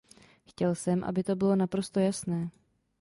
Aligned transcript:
Chtěl 0.45 0.75
jsem, 0.75 1.03
aby 1.03 1.23
to 1.23 1.35
bylo 1.35 1.55
naprosto 1.55 1.99
jasné. 1.99 2.49